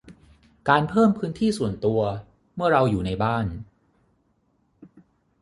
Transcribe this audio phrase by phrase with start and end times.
[0.69, 2.01] การเพิ่มพื้นที่ส่วนตัว
[2.55, 3.45] เมื่อเราอยู่ในบ้าน